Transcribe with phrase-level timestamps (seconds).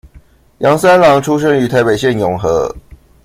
[0.57, 2.75] 楊三郎出生於台北縣永和